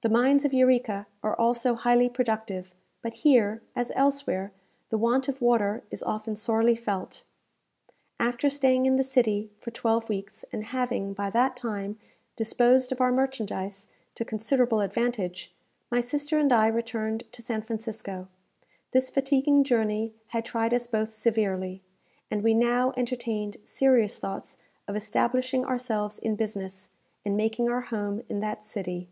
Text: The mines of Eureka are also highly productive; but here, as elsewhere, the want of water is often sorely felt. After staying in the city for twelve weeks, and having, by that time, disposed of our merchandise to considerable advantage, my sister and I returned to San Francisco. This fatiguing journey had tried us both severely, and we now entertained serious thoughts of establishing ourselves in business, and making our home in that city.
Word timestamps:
The 0.00 0.08
mines 0.14 0.44
of 0.44 0.52
Eureka 0.54 1.08
are 1.24 1.34
also 1.36 1.74
highly 1.74 2.08
productive; 2.08 2.72
but 3.02 3.14
here, 3.14 3.62
as 3.74 3.90
elsewhere, 3.96 4.52
the 4.90 4.96
want 4.96 5.26
of 5.26 5.42
water 5.42 5.82
is 5.90 6.04
often 6.04 6.36
sorely 6.36 6.76
felt. 6.76 7.24
After 8.20 8.48
staying 8.48 8.86
in 8.86 8.94
the 8.94 9.02
city 9.02 9.50
for 9.58 9.72
twelve 9.72 10.08
weeks, 10.08 10.44
and 10.52 10.66
having, 10.66 11.14
by 11.14 11.30
that 11.30 11.56
time, 11.56 11.98
disposed 12.36 12.92
of 12.92 13.00
our 13.00 13.10
merchandise 13.10 13.88
to 14.14 14.24
considerable 14.24 14.82
advantage, 14.82 15.52
my 15.90 15.98
sister 15.98 16.38
and 16.38 16.52
I 16.52 16.68
returned 16.68 17.24
to 17.32 17.42
San 17.42 17.62
Francisco. 17.62 18.28
This 18.92 19.10
fatiguing 19.10 19.64
journey 19.64 20.14
had 20.28 20.44
tried 20.44 20.72
us 20.72 20.86
both 20.86 21.10
severely, 21.12 21.82
and 22.30 22.44
we 22.44 22.54
now 22.54 22.92
entertained 22.96 23.56
serious 23.64 24.16
thoughts 24.16 24.58
of 24.86 24.94
establishing 24.94 25.64
ourselves 25.64 26.20
in 26.20 26.36
business, 26.36 26.90
and 27.24 27.36
making 27.36 27.68
our 27.68 27.80
home 27.80 28.22
in 28.28 28.38
that 28.38 28.64
city. 28.64 29.08